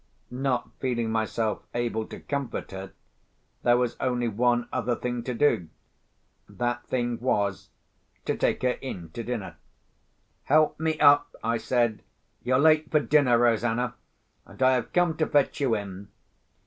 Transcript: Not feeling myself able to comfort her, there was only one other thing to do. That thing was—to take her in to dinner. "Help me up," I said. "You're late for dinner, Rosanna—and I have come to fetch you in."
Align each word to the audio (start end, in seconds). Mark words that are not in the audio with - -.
Not 0.31 0.71
feeling 0.79 1.11
myself 1.11 1.61
able 1.75 2.07
to 2.07 2.19
comfort 2.21 2.71
her, 2.71 2.91
there 3.61 3.77
was 3.77 3.97
only 3.99 4.27
one 4.27 4.67
other 4.73 4.95
thing 4.95 5.21
to 5.25 5.35
do. 5.35 5.69
That 6.49 6.83
thing 6.87 7.19
was—to 7.19 8.35
take 8.35 8.63
her 8.63 8.79
in 8.81 9.11
to 9.11 9.21
dinner. 9.21 9.57
"Help 10.45 10.79
me 10.79 10.99
up," 10.99 11.35
I 11.43 11.57
said. 11.57 12.01
"You're 12.41 12.57
late 12.57 12.89
for 12.89 12.99
dinner, 12.99 13.37
Rosanna—and 13.37 14.63
I 14.63 14.71
have 14.73 14.91
come 14.91 15.17
to 15.17 15.27
fetch 15.27 15.61
you 15.61 15.75
in." 15.75 16.07